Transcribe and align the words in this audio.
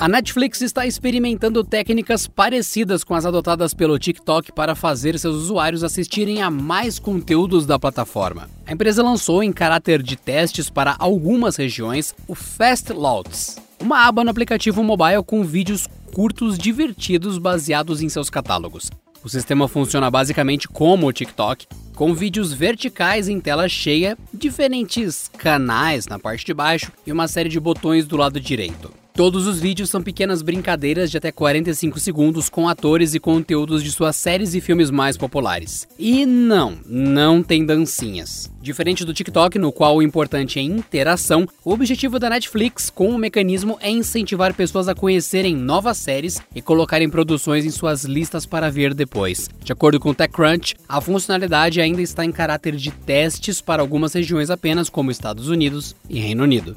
A 0.00 0.08
Netflix 0.08 0.62
está 0.62 0.86
experimentando 0.86 1.62
técnicas 1.62 2.26
parecidas 2.26 3.04
com 3.04 3.14
as 3.14 3.26
adotadas 3.26 3.74
pelo 3.74 3.98
TikTok 3.98 4.50
para 4.50 4.74
fazer 4.74 5.18
seus 5.18 5.36
usuários 5.36 5.84
assistirem 5.84 6.40
a 6.40 6.50
mais 6.50 6.98
conteúdos 6.98 7.66
da 7.66 7.78
plataforma. 7.78 8.48
A 8.66 8.72
empresa 8.72 9.02
lançou, 9.02 9.42
em 9.42 9.52
caráter 9.52 10.02
de 10.02 10.16
testes 10.16 10.70
para 10.70 10.96
algumas 10.98 11.56
regiões, 11.56 12.14
o 12.26 12.34
Fast 12.34 12.90
Loads, 12.94 13.58
uma 13.78 14.06
aba 14.06 14.24
no 14.24 14.30
aplicativo 14.30 14.82
mobile 14.82 15.22
com 15.22 15.44
vídeos 15.44 15.86
curtos 16.14 16.56
divertidos 16.56 17.36
baseados 17.36 18.00
em 18.00 18.08
seus 18.08 18.30
catálogos. 18.30 18.90
O 19.22 19.28
sistema 19.28 19.68
funciona 19.68 20.10
basicamente 20.10 20.66
como 20.66 21.08
o 21.08 21.12
TikTok, 21.12 21.66
com 21.94 22.14
vídeos 22.14 22.54
verticais 22.54 23.28
em 23.28 23.38
tela 23.38 23.68
cheia, 23.68 24.16
diferentes 24.32 25.30
canais 25.36 26.06
na 26.06 26.18
parte 26.18 26.46
de 26.46 26.54
baixo 26.54 26.90
e 27.06 27.12
uma 27.12 27.28
série 27.28 27.50
de 27.50 27.60
botões 27.60 28.06
do 28.06 28.16
lado 28.16 28.40
direito. 28.40 28.99
Todos 29.14 29.46
os 29.46 29.60
vídeos 29.60 29.90
são 29.90 30.02
pequenas 30.02 30.40
brincadeiras 30.40 31.10
de 31.10 31.18
até 31.18 31.30
45 31.30 32.00
segundos 32.00 32.48
com 32.48 32.68
atores 32.68 33.14
e 33.14 33.20
conteúdos 33.20 33.82
de 33.82 33.90
suas 33.90 34.16
séries 34.16 34.54
e 34.54 34.60
filmes 34.60 34.90
mais 34.90 35.16
populares. 35.16 35.86
E 35.98 36.24
não, 36.24 36.78
não 36.86 37.42
tem 37.42 37.64
dancinhas. 37.64 38.50
Diferente 38.62 39.04
do 39.04 39.12
TikTok, 39.14 39.58
no 39.58 39.72
qual 39.72 39.96
o 39.96 40.02
importante 40.02 40.58
é 40.58 40.62
interação, 40.62 41.46
o 41.64 41.72
objetivo 41.72 42.18
da 42.18 42.30
Netflix 42.30 42.90
com 42.90 43.08
o 43.08 43.18
mecanismo 43.18 43.78
é 43.80 43.90
incentivar 43.90 44.54
pessoas 44.54 44.86
a 44.88 44.94
conhecerem 44.94 45.56
novas 45.56 45.96
séries 45.96 46.40
e 46.54 46.62
colocarem 46.62 47.08
produções 47.08 47.64
em 47.64 47.70
suas 47.70 48.04
listas 48.04 48.46
para 48.46 48.70
ver 48.70 48.94
depois. 48.94 49.48
De 49.64 49.72
acordo 49.72 49.98
com 49.98 50.10
o 50.10 50.14
TechCrunch, 50.14 50.76
a 50.88 51.00
funcionalidade 51.00 51.80
ainda 51.80 52.02
está 52.02 52.24
em 52.24 52.32
caráter 52.32 52.76
de 52.76 52.90
testes 52.90 53.60
para 53.60 53.82
algumas 53.82 54.12
regiões 54.12 54.50
apenas, 54.50 54.88
como 54.88 55.10
Estados 55.10 55.48
Unidos 55.48 55.96
e 56.08 56.20
Reino 56.20 56.42
Unido. 56.42 56.76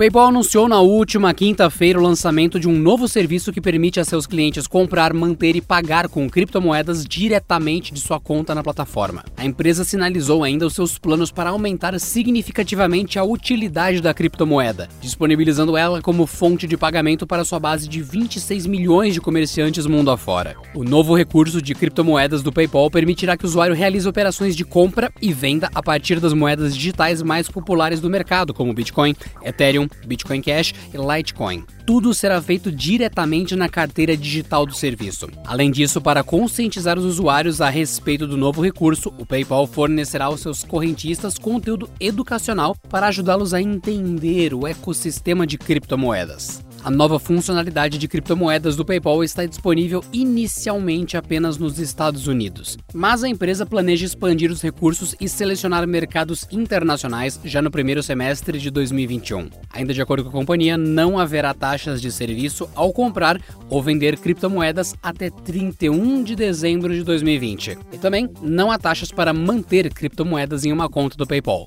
PayPal 0.00 0.28
anunciou 0.28 0.66
na 0.66 0.80
última 0.80 1.34
quinta-feira 1.34 1.98
o 1.98 2.02
lançamento 2.02 2.58
de 2.58 2.66
um 2.66 2.72
novo 2.72 3.06
serviço 3.06 3.52
que 3.52 3.60
permite 3.60 4.00
a 4.00 4.04
seus 4.04 4.26
clientes 4.26 4.66
comprar, 4.66 5.12
manter 5.12 5.56
e 5.56 5.60
pagar 5.60 6.08
com 6.08 6.26
criptomoedas 6.26 7.04
diretamente 7.04 7.92
de 7.92 8.00
sua 8.00 8.18
conta 8.18 8.54
na 8.54 8.62
plataforma. 8.62 9.22
A 9.36 9.44
empresa 9.44 9.84
sinalizou 9.84 10.42
ainda 10.42 10.66
os 10.66 10.72
seus 10.72 10.96
planos 10.96 11.30
para 11.30 11.50
aumentar 11.50 12.00
significativamente 12.00 13.18
a 13.18 13.24
utilidade 13.24 14.00
da 14.00 14.14
criptomoeda, 14.14 14.88
disponibilizando 15.02 15.76
ela 15.76 16.00
como 16.00 16.26
fonte 16.26 16.66
de 16.66 16.78
pagamento 16.78 17.26
para 17.26 17.44
sua 17.44 17.60
base 17.60 17.86
de 17.86 18.00
26 18.00 18.64
milhões 18.64 19.12
de 19.12 19.20
comerciantes 19.20 19.84
mundo 19.84 20.10
afora. 20.10 20.56
O 20.74 20.82
novo 20.82 21.14
recurso 21.14 21.60
de 21.60 21.74
criptomoedas 21.74 22.42
do 22.42 22.50
PayPal 22.50 22.90
permitirá 22.90 23.36
que 23.36 23.44
o 23.44 23.48
usuário 23.48 23.74
realize 23.74 24.08
operações 24.08 24.56
de 24.56 24.64
compra 24.64 25.12
e 25.20 25.30
venda 25.30 25.68
a 25.74 25.82
partir 25.82 26.18
das 26.20 26.32
moedas 26.32 26.74
digitais 26.74 27.20
mais 27.20 27.50
populares 27.50 28.00
do 28.00 28.08
mercado, 28.08 28.54
como 28.54 28.72
Bitcoin, 28.72 29.14
Ethereum, 29.44 29.89
Bitcoin 30.06 30.40
Cash 30.42 30.74
e 30.92 30.96
Litecoin. 30.96 31.64
Tudo 31.86 32.14
será 32.14 32.40
feito 32.40 32.70
diretamente 32.70 33.56
na 33.56 33.68
carteira 33.68 34.16
digital 34.16 34.64
do 34.64 34.74
serviço. 34.74 35.28
Além 35.44 35.70
disso, 35.70 36.00
para 36.00 36.22
conscientizar 36.22 36.98
os 36.98 37.04
usuários 37.04 37.60
a 37.60 37.68
respeito 37.68 38.26
do 38.26 38.36
novo 38.36 38.62
recurso, 38.62 39.12
o 39.18 39.26
PayPal 39.26 39.66
fornecerá 39.66 40.26
aos 40.26 40.40
seus 40.40 40.62
correntistas 40.62 41.36
conteúdo 41.36 41.90
educacional 41.98 42.76
para 42.88 43.08
ajudá-los 43.08 43.52
a 43.52 43.60
entender 43.60 44.54
o 44.54 44.66
ecossistema 44.66 45.46
de 45.46 45.58
criptomoedas. 45.58 46.62
A 46.82 46.90
nova 46.90 47.18
funcionalidade 47.18 47.98
de 47.98 48.08
criptomoedas 48.08 48.74
do 48.74 48.86
PayPal 48.86 49.22
está 49.22 49.44
disponível 49.44 50.02
inicialmente 50.14 51.14
apenas 51.14 51.58
nos 51.58 51.78
Estados 51.78 52.26
Unidos, 52.26 52.78
mas 52.94 53.22
a 53.22 53.28
empresa 53.28 53.66
planeja 53.66 54.06
expandir 54.06 54.50
os 54.50 54.62
recursos 54.62 55.14
e 55.20 55.28
selecionar 55.28 55.86
mercados 55.86 56.46
internacionais 56.50 57.38
já 57.44 57.60
no 57.60 57.70
primeiro 57.70 58.02
semestre 58.02 58.58
de 58.58 58.70
2021. 58.70 59.50
Ainda 59.70 59.92
de 59.92 60.00
acordo 60.00 60.24
com 60.24 60.30
a 60.30 60.32
companhia, 60.32 60.78
não 60.78 61.18
haverá 61.18 61.52
taxas 61.52 62.00
de 62.00 62.10
serviço 62.10 62.66
ao 62.74 62.94
comprar 62.94 63.38
ou 63.68 63.82
vender 63.82 64.18
criptomoedas 64.18 64.94
até 65.02 65.28
31 65.28 66.22
de 66.22 66.34
dezembro 66.34 66.94
de 66.94 67.04
2020. 67.04 67.76
E 67.92 67.98
também 67.98 68.26
não 68.40 68.72
há 68.72 68.78
taxas 68.78 69.12
para 69.12 69.34
manter 69.34 69.92
criptomoedas 69.92 70.64
em 70.64 70.72
uma 70.72 70.88
conta 70.88 71.14
do 71.14 71.26
PayPal. 71.26 71.66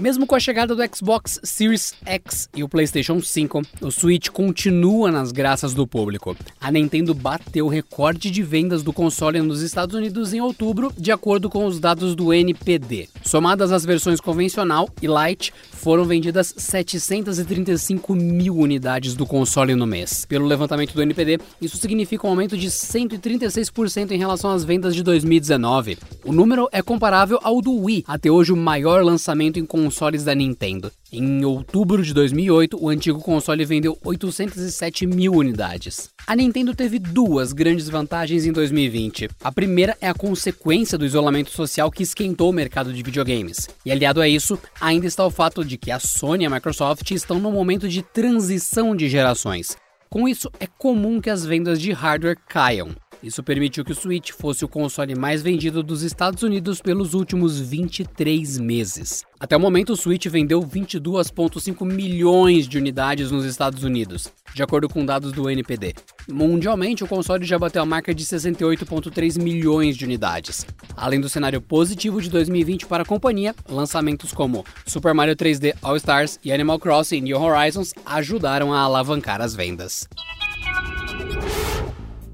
Mesmo 0.00 0.26
com 0.26 0.34
a 0.34 0.40
chegada 0.40 0.74
do 0.74 0.82
Xbox 0.96 1.38
Series 1.44 1.94
X 2.06 2.48
e 2.56 2.64
o 2.64 2.68
PlayStation 2.70 3.20
5, 3.20 3.60
o 3.82 3.90
Switch 3.90 4.30
continua 4.30 5.10
nas 5.10 5.30
graças 5.30 5.74
do 5.74 5.86
público. 5.86 6.34
A 6.58 6.72
Nintendo 6.72 7.12
bateu 7.12 7.66
o 7.66 7.68
recorde 7.68 8.30
de 8.30 8.42
vendas 8.42 8.82
do 8.82 8.94
console 8.94 9.42
nos 9.42 9.60
Estados 9.60 9.94
Unidos 9.94 10.32
em 10.32 10.40
outubro, 10.40 10.90
de 10.96 11.12
acordo 11.12 11.50
com 11.50 11.66
os 11.66 11.78
dados 11.78 12.14
do 12.14 12.32
NPD. 12.32 13.10
Somadas 13.22 13.70
as 13.72 13.84
versões 13.84 14.22
convencional 14.22 14.88
e 15.02 15.06
Lite, 15.06 15.52
foram 15.80 16.04
vendidas 16.04 16.54
735 16.56 18.14
mil 18.14 18.56
unidades 18.56 19.14
do 19.14 19.26
console 19.26 19.74
no 19.74 19.86
mês. 19.86 20.24
Pelo 20.26 20.46
levantamento 20.46 20.94
do 20.94 21.02
NPD, 21.02 21.38
isso 21.60 21.76
significa 21.76 22.26
um 22.26 22.30
aumento 22.30 22.56
de 22.56 22.68
136% 22.68 24.10
em 24.10 24.18
relação 24.18 24.50
às 24.50 24.64
vendas 24.64 24.94
de 24.94 25.02
2019. 25.02 25.98
O 26.24 26.32
número 26.32 26.68
é 26.70 26.82
comparável 26.82 27.38
ao 27.42 27.60
do 27.60 27.72
Wii, 27.72 28.04
até 28.06 28.30
hoje 28.30 28.52
o 28.52 28.56
maior 28.56 29.02
lançamento 29.02 29.58
em 29.58 29.64
consoles 29.90 30.22
da 30.22 30.36
Nintendo. 30.36 30.92
Em 31.12 31.44
outubro 31.44 32.00
de 32.00 32.14
2008, 32.14 32.78
o 32.80 32.88
antigo 32.88 33.20
console 33.20 33.64
vendeu 33.64 33.98
807 34.04 35.04
mil 35.04 35.32
unidades. 35.32 36.10
A 36.24 36.36
Nintendo 36.36 36.76
teve 36.76 37.00
duas 37.00 37.52
grandes 37.52 37.88
vantagens 37.88 38.46
em 38.46 38.52
2020. 38.52 39.28
A 39.42 39.50
primeira 39.50 39.96
é 40.00 40.08
a 40.08 40.14
consequência 40.14 40.96
do 40.96 41.04
isolamento 41.04 41.50
social 41.50 41.90
que 41.90 42.04
esquentou 42.04 42.50
o 42.50 42.52
mercado 42.52 42.92
de 42.92 43.02
videogames. 43.02 43.68
E 43.84 43.90
aliado 43.90 44.20
a 44.20 44.28
isso, 44.28 44.56
ainda 44.80 45.08
está 45.08 45.26
o 45.26 45.30
fato 45.30 45.64
de 45.64 45.76
que 45.76 45.90
a 45.90 45.98
Sony 45.98 46.44
e 46.44 46.46
a 46.46 46.50
Microsoft 46.50 47.10
estão 47.10 47.40
no 47.40 47.50
momento 47.50 47.88
de 47.88 48.00
transição 48.00 48.94
de 48.94 49.08
gerações. 49.08 49.76
Com 50.08 50.28
isso, 50.28 50.48
é 50.60 50.68
comum 50.68 51.20
que 51.20 51.30
as 51.30 51.44
vendas 51.44 51.80
de 51.80 51.90
hardware 51.90 52.38
caiam. 52.48 52.90
Isso 53.22 53.42
permitiu 53.42 53.84
que 53.84 53.92
o 53.92 53.94
Switch 53.94 54.30
fosse 54.30 54.64
o 54.64 54.68
console 54.68 55.14
mais 55.14 55.42
vendido 55.42 55.82
dos 55.82 56.02
Estados 56.02 56.42
Unidos 56.42 56.80
pelos 56.80 57.12
últimos 57.12 57.60
23 57.60 58.58
meses. 58.58 59.24
Até 59.38 59.56
o 59.56 59.60
momento, 59.60 59.92
o 59.92 59.96
Switch 59.96 60.26
vendeu 60.26 60.60
22,5 60.62 61.84
milhões 61.84 62.66
de 62.66 62.78
unidades 62.78 63.30
nos 63.30 63.44
Estados 63.44 63.84
Unidos, 63.84 64.32
de 64.54 64.62
acordo 64.62 64.88
com 64.88 65.04
dados 65.04 65.32
do 65.32 65.50
NPD. 65.50 65.94
Mundialmente, 66.30 67.04
o 67.04 67.06
console 67.06 67.44
já 67.44 67.58
bateu 67.58 67.82
a 67.82 67.86
marca 67.86 68.14
de 68.14 68.24
68,3 68.24 69.38
milhões 69.40 69.96
de 69.96 70.04
unidades. 70.04 70.66
Além 70.96 71.20
do 71.20 71.28
cenário 71.28 71.60
positivo 71.60 72.22
de 72.22 72.30
2020 72.30 72.86
para 72.86 73.02
a 73.02 73.06
companhia, 73.06 73.54
lançamentos 73.68 74.32
como 74.32 74.64
Super 74.86 75.12
Mario 75.12 75.36
3D 75.36 75.74
All 75.82 75.96
Stars 75.96 76.38
e 76.42 76.52
Animal 76.52 76.78
Crossing 76.78 77.20
New 77.20 77.40
Horizons 77.40 77.92
ajudaram 78.06 78.72
a 78.72 78.80
alavancar 78.80 79.40
as 79.42 79.54
vendas 79.54 80.08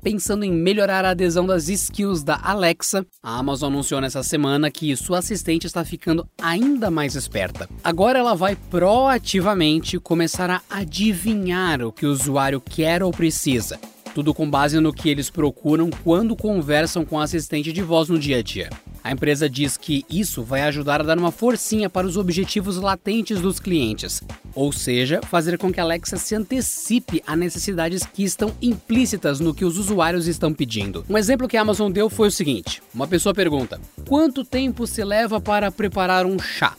pensando 0.06 0.44
em 0.44 0.52
melhorar 0.52 1.04
a 1.04 1.10
adesão 1.10 1.44
das 1.44 1.68
skills 1.68 2.22
da 2.22 2.38
Alexa, 2.40 3.04
a 3.20 3.38
Amazon 3.38 3.72
anunciou 3.72 4.00
nessa 4.00 4.22
semana 4.22 4.70
que 4.70 4.94
sua 4.94 5.18
assistente 5.18 5.66
está 5.66 5.84
ficando 5.84 6.24
ainda 6.40 6.92
mais 6.92 7.16
esperta. 7.16 7.68
Agora 7.82 8.16
ela 8.16 8.32
vai 8.36 8.54
proativamente 8.54 9.98
começar 9.98 10.48
a 10.48 10.62
adivinhar 10.70 11.82
o 11.82 11.90
que 11.90 12.06
o 12.06 12.12
usuário 12.12 12.60
quer 12.60 13.02
ou 13.02 13.10
precisa. 13.10 13.80
Tudo 14.14 14.32
com 14.32 14.48
base 14.48 14.78
no 14.78 14.92
que 14.92 15.08
eles 15.08 15.28
procuram 15.28 15.90
quando 16.04 16.36
conversam 16.36 17.04
com 17.04 17.18
a 17.18 17.24
assistente 17.24 17.72
de 17.72 17.82
voz 17.82 18.08
no 18.08 18.16
dia 18.16 18.38
a 18.38 18.42
dia. 18.42 18.70
A 19.06 19.12
empresa 19.12 19.48
diz 19.48 19.76
que 19.76 20.04
isso 20.10 20.42
vai 20.42 20.62
ajudar 20.62 21.00
a 21.00 21.04
dar 21.04 21.16
uma 21.16 21.30
forcinha 21.30 21.88
para 21.88 22.08
os 22.08 22.16
objetivos 22.16 22.76
latentes 22.78 23.40
dos 23.40 23.60
clientes, 23.60 24.20
ou 24.52 24.72
seja, 24.72 25.20
fazer 25.22 25.56
com 25.56 25.72
que 25.72 25.78
a 25.78 25.84
Alexa 25.84 26.16
se 26.16 26.34
antecipe 26.34 27.22
a 27.24 27.36
necessidades 27.36 28.04
que 28.04 28.24
estão 28.24 28.52
implícitas 28.60 29.38
no 29.38 29.54
que 29.54 29.64
os 29.64 29.78
usuários 29.78 30.26
estão 30.26 30.52
pedindo. 30.52 31.04
Um 31.08 31.16
exemplo 31.16 31.46
que 31.46 31.56
a 31.56 31.60
Amazon 31.60 31.92
deu 31.92 32.10
foi 32.10 32.26
o 32.26 32.32
seguinte: 32.32 32.82
uma 32.92 33.06
pessoa 33.06 33.32
pergunta: 33.32 33.80
quanto 34.08 34.44
tempo 34.44 34.88
se 34.88 35.04
leva 35.04 35.40
para 35.40 35.70
preparar 35.70 36.26
um 36.26 36.36
chá? 36.36 36.74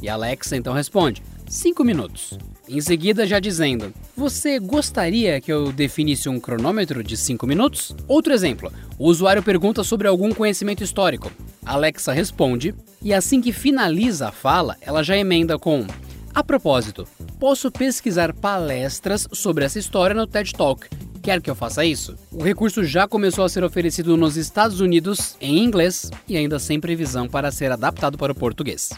E 0.00 0.08
a 0.08 0.14
Alexa 0.14 0.56
então 0.56 0.72
responde: 0.72 1.20
5 1.52 1.84
minutos. 1.84 2.38
Em 2.66 2.80
seguida, 2.80 3.26
já 3.26 3.38
dizendo: 3.38 3.92
Você 4.16 4.58
gostaria 4.58 5.38
que 5.38 5.52
eu 5.52 5.70
definisse 5.70 6.26
um 6.26 6.40
cronômetro 6.40 7.04
de 7.04 7.14
5 7.14 7.46
minutos? 7.46 7.94
Outro 8.08 8.32
exemplo: 8.32 8.72
o 8.98 9.06
usuário 9.06 9.42
pergunta 9.42 9.84
sobre 9.84 10.08
algum 10.08 10.30
conhecimento 10.30 10.82
histórico. 10.82 11.30
Alexa 11.62 12.10
responde, 12.10 12.74
e 13.02 13.12
assim 13.12 13.42
que 13.42 13.52
finaliza 13.52 14.28
a 14.28 14.32
fala, 14.32 14.78
ela 14.80 15.02
já 15.02 15.14
emenda 15.14 15.58
com: 15.58 15.86
A 16.34 16.42
propósito, 16.42 17.06
posso 17.38 17.70
pesquisar 17.70 18.32
palestras 18.32 19.28
sobre 19.30 19.66
essa 19.66 19.78
história 19.78 20.16
no 20.16 20.26
TED 20.26 20.54
Talk 20.54 20.88
Quer 21.22 21.40
que 21.40 21.48
eu 21.48 21.54
faça 21.54 21.84
isso? 21.84 22.16
O 22.32 22.42
recurso 22.42 22.82
já 22.82 23.06
começou 23.06 23.44
a 23.44 23.48
ser 23.48 23.62
oferecido 23.62 24.16
nos 24.16 24.36
Estados 24.36 24.80
Unidos 24.80 25.36
em 25.40 25.62
inglês 25.62 26.10
e 26.26 26.36
ainda 26.36 26.58
sem 26.58 26.80
previsão 26.80 27.28
para 27.28 27.52
ser 27.52 27.70
adaptado 27.70 28.18
para 28.18 28.32
o 28.32 28.34
português. 28.34 28.90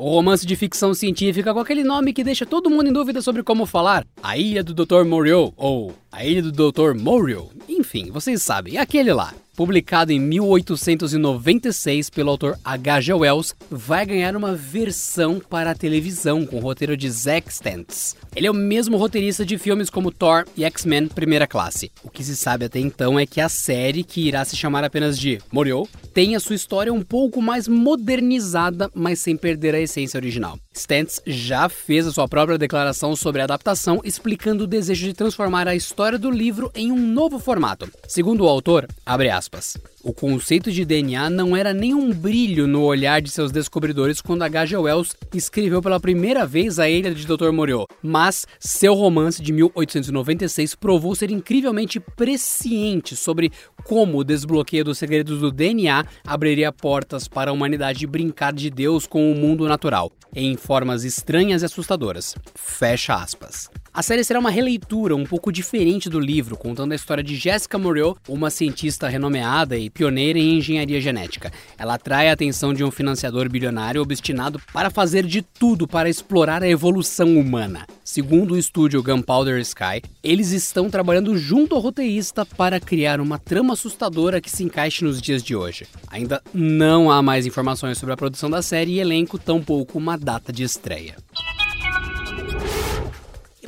O 0.00 0.10
romance 0.10 0.46
de 0.46 0.54
ficção 0.54 0.94
científica 0.94 1.52
com 1.52 1.58
aquele 1.58 1.82
nome 1.82 2.12
que 2.12 2.22
deixa 2.22 2.46
todo 2.46 2.70
mundo 2.70 2.88
em 2.88 2.92
dúvida 2.92 3.20
sobre 3.20 3.42
como 3.42 3.66
falar. 3.66 4.06
A 4.22 4.38
Ilha 4.38 4.62
do 4.62 4.72
Dr. 4.72 5.02
Moreau 5.04 5.52
ou 5.56 5.92
A 6.12 6.24
Ilha 6.24 6.40
do 6.40 6.52
Dr. 6.52 6.94
Moreau. 6.94 7.50
Enfim, 7.88 8.10
vocês 8.10 8.42
sabem, 8.42 8.76
aquele 8.76 9.14
lá 9.14 9.32
publicado 9.58 10.12
em 10.12 10.20
1896 10.20 12.10
pelo 12.10 12.30
autor 12.30 12.56
H.G. 12.64 13.12
Wells, 13.12 13.56
vai 13.68 14.06
ganhar 14.06 14.36
uma 14.36 14.54
versão 14.54 15.40
para 15.40 15.72
a 15.72 15.74
televisão 15.74 16.46
com 16.46 16.58
o 16.58 16.60
roteiro 16.60 16.96
de 16.96 17.10
Zack 17.10 17.50
Stantz. 17.50 18.14
Ele 18.36 18.46
é 18.46 18.50
o 18.52 18.54
mesmo 18.54 18.96
roteirista 18.96 19.44
de 19.44 19.58
filmes 19.58 19.90
como 19.90 20.12
Thor 20.12 20.44
e 20.56 20.64
X-Men 20.64 21.08
Primeira 21.08 21.44
Classe. 21.44 21.90
O 22.04 22.08
que 22.08 22.22
se 22.22 22.36
sabe 22.36 22.66
até 22.66 22.78
então 22.78 23.18
é 23.18 23.26
que 23.26 23.40
a 23.40 23.48
série, 23.48 24.04
que 24.04 24.28
irá 24.28 24.44
se 24.44 24.56
chamar 24.56 24.84
apenas 24.84 25.18
de 25.18 25.40
Moriou, 25.50 25.88
tem 26.14 26.36
a 26.36 26.40
sua 26.40 26.54
história 26.54 26.94
um 26.94 27.02
pouco 27.02 27.42
mais 27.42 27.66
modernizada, 27.66 28.88
mas 28.94 29.18
sem 29.18 29.36
perder 29.36 29.74
a 29.74 29.80
essência 29.80 30.18
original. 30.18 30.56
Stantz 30.72 31.20
já 31.26 31.68
fez 31.68 32.06
a 32.06 32.12
sua 32.12 32.28
própria 32.28 32.58
declaração 32.58 33.16
sobre 33.16 33.40
a 33.40 33.44
adaptação, 33.44 34.00
explicando 34.04 34.62
o 34.62 34.68
desejo 34.68 35.04
de 35.04 35.14
transformar 35.14 35.66
a 35.66 35.74
história 35.74 36.16
do 36.16 36.30
livro 36.30 36.70
em 36.76 36.92
um 36.92 37.08
novo 37.08 37.40
formato. 37.40 37.77
Segundo 38.06 38.44
o 38.44 38.48
autor, 38.48 38.86
abre 39.04 39.30
aspas, 39.30 39.76
o 40.02 40.12
conceito 40.12 40.72
de 40.72 40.84
DNA 40.84 41.28
não 41.28 41.56
era 41.56 41.74
nem 41.74 41.94
um 41.94 42.12
brilho 42.12 42.66
no 42.66 42.82
olhar 42.82 43.20
de 43.20 43.30
seus 43.30 43.52
descobridores 43.52 44.20
quando 44.20 44.42
H.G. 44.42 44.76
Wells 44.76 45.14
escreveu 45.34 45.82
pela 45.82 46.00
primeira 46.00 46.46
vez 46.46 46.78
A 46.78 46.88
Ilha 46.88 47.14
de 47.14 47.26
Dr. 47.26 47.50
Moreau, 47.52 47.86
mas 48.02 48.46
seu 48.58 48.94
romance 48.94 49.42
de 49.42 49.52
1896 49.52 50.74
provou 50.74 51.14
ser 51.14 51.30
incrivelmente 51.30 52.00
presciente 52.00 53.14
sobre 53.16 53.52
como 53.84 54.18
o 54.18 54.24
desbloqueio 54.24 54.84
dos 54.84 54.98
segredos 54.98 55.40
do 55.40 55.50
DNA 55.50 56.04
abriria 56.26 56.72
portas 56.72 57.28
para 57.28 57.50
a 57.50 57.54
humanidade 57.54 58.06
brincar 58.06 58.52
de 58.52 58.70
Deus 58.70 59.06
com 59.06 59.30
o 59.30 59.34
mundo 59.34 59.68
natural, 59.68 60.10
em 60.34 60.56
formas 60.56 61.04
estranhas 61.04 61.62
e 61.62 61.64
assustadoras. 61.66 62.34
Fecha 62.54 63.14
aspas. 63.14 63.70
A 63.98 64.02
série 64.02 64.22
será 64.22 64.38
uma 64.38 64.48
releitura 64.48 65.16
um 65.16 65.24
pouco 65.24 65.50
diferente 65.50 66.08
do 66.08 66.20
livro, 66.20 66.56
contando 66.56 66.92
a 66.92 66.94
história 66.94 67.20
de 67.20 67.34
Jessica 67.34 67.76
Moreau, 67.76 68.16
uma 68.28 68.48
cientista 68.48 69.08
renomeada 69.08 69.76
e 69.76 69.90
pioneira 69.90 70.38
em 70.38 70.58
engenharia 70.58 71.00
genética. 71.00 71.52
Ela 71.76 71.94
atrai 71.94 72.28
a 72.28 72.32
atenção 72.32 72.72
de 72.72 72.84
um 72.84 72.92
financiador 72.92 73.48
bilionário 73.48 74.00
obstinado 74.00 74.62
para 74.72 74.88
fazer 74.88 75.26
de 75.26 75.42
tudo 75.42 75.88
para 75.88 76.08
explorar 76.08 76.62
a 76.62 76.68
evolução 76.68 77.36
humana. 77.36 77.88
Segundo 78.04 78.54
o 78.54 78.56
estúdio 78.56 79.02
Gunpowder 79.02 79.58
Sky, 79.62 80.00
eles 80.22 80.52
estão 80.52 80.88
trabalhando 80.88 81.36
junto 81.36 81.74
ao 81.74 81.80
roteirista 81.80 82.46
para 82.46 82.78
criar 82.78 83.20
uma 83.20 83.36
trama 83.36 83.72
assustadora 83.72 84.40
que 84.40 84.48
se 84.48 84.62
encaixe 84.62 85.02
nos 85.02 85.20
dias 85.20 85.42
de 85.42 85.56
hoje. 85.56 85.88
Ainda 86.06 86.40
não 86.54 87.10
há 87.10 87.20
mais 87.20 87.46
informações 87.46 87.98
sobre 87.98 88.14
a 88.14 88.16
produção 88.16 88.48
da 88.48 88.62
série 88.62 88.92
e 88.92 89.00
elenco, 89.00 89.40
tampouco 89.40 89.98
uma 89.98 90.16
data 90.16 90.52
de 90.52 90.62
estreia. 90.62 91.16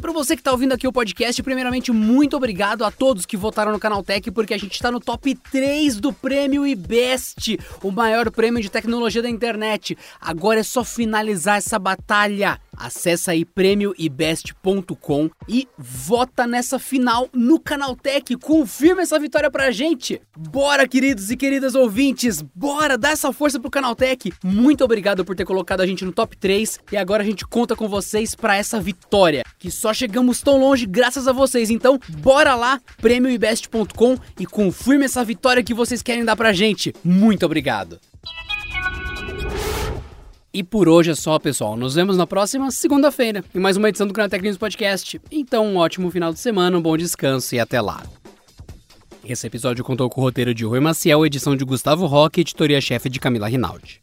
E 0.00 0.02
para 0.02 0.12
você 0.12 0.34
que 0.34 0.40
está 0.40 0.50
ouvindo 0.50 0.72
aqui 0.72 0.88
o 0.88 0.92
podcast, 0.94 1.42
primeiramente, 1.42 1.92
muito 1.92 2.34
obrigado 2.34 2.86
a 2.86 2.90
todos 2.90 3.26
que 3.26 3.36
votaram 3.36 3.70
no 3.70 3.78
Canal 3.78 4.02
Tech, 4.02 4.30
porque 4.30 4.54
a 4.54 4.58
gente 4.58 4.72
está 4.72 4.90
no 4.90 4.98
top 4.98 5.34
3 5.34 6.00
do 6.00 6.10
prêmio 6.10 6.66
IBEST, 6.66 7.58
o 7.82 7.90
maior 7.90 8.30
prêmio 8.30 8.62
de 8.62 8.70
tecnologia 8.70 9.20
da 9.20 9.28
internet. 9.28 9.98
Agora 10.18 10.60
é 10.60 10.62
só 10.62 10.82
finalizar 10.84 11.58
essa 11.58 11.78
batalha. 11.78 12.58
Acesse 12.80 13.30
aí 13.30 13.44
prêmioibest.com 13.44 15.28
e 15.46 15.68
vota 15.76 16.46
nessa 16.46 16.78
final 16.78 17.28
no 17.30 17.60
Canaltech. 17.60 18.34
Confirma 18.36 19.02
essa 19.02 19.18
vitória 19.18 19.50
pra 19.50 19.70
gente. 19.70 20.18
Bora, 20.34 20.88
queridos 20.88 21.30
e 21.30 21.36
queridas 21.36 21.74
ouvintes. 21.74 22.40
Bora, 22.40 22.96
dá 22.96 23.10
essa 23.10 23.30
força 23.34 23.60
pro 23.60 23.70
Canaltech. 23.70 24.32
Muito 24.42 24.82
obrigado 24.82 25.26
por 25.26 25.36
ter 25.36 25.44
colocado 25.44 25.82
a 25.82 25.86
gente 25.86 26.06
no 26.06 26.12
top 26.12 26.34
3 26.38 26.80
e 26.90 26.96
agora 26.96 27.22
a 27.22 27.26
gente 27.26 27.46
conta 27.46 27.76
com 27.76 27.86
vocês 27.86 28.34
para 28.34 28.56
essa 28.56 28.80
vitória, 28.80 29.44
que 29.58 29.70
só 29.70 29.92
chegamos 29.92 30.40
tão 30.40 30.56
longe 30.56 30.86
graças 30.86 31.28
a 31.28 31.32
vocês. 31.32 31.68
Então, 31.68 32.00
bora 32.08 32.54
lá, 32.54 32.80
prêmioibest.com 32.96 34.16
e 34.38 34.46
confirme 34.46 35.04
essa 35.04 35.22
vitória 35.22 35.62
que 35.62 35.74
vocês 35.74 36.02
querem 36.02 36.24
dar 36.24 36.34
pra 36.34 36.54
gente. 36.54 36.94
Muito 37.04 37.44
obrigado. 37.44 38.00
E 40.52 40.64
por 40.64 40.88
hoje 40.88 41.12
é 41.12 41.14
só, 41.14 41.38
pessoal. 41.38 41.76
Nos 41.76 41.94
vemos 41.94 42.16
na 42.16 42.26
próxima 42.26 42.70
segunda-feira 42.72 43.44
em 43.54 43.60
mais 43.60 43.76
uma 43.76 43.88
edição 43.88 44.06
do 44.06 44.12
Canal 44.12 44.28
News 44.40 44.58
Podcast. 44.58 45.20
Então, 45.30 45.64
um 45.64 45.76
ótimo 45.76 46.10
final 46.10 46.32
de 46.32 46.40
semana, 46.40 46.76
um 46.76 46.82
bom 46.82 46.96
descanso 46.96 47.54
e 47.54 47.60
até 47.60 47.80
lá. 47.80 48.02
Esse 49.24 49.46
episódio 49.46 49.84
contou 49.84 50.10
com 50.10 50.20
o 50.20 50.24
roteiro 50.24 50.52
de 50.52 50.64
Rui 50.64 50.80
Maciel, 50.80 51.24
edição 51.24 51.54
de 51.54 51.64
Gustavo 51.64 52.06
Roque 52.06 52.40
e 52.40 52.42
editoria-chefe 52.42 53.08
de 53.08 53.20
Camila 53.20 53.46
Rinaldi. 53.46 54.00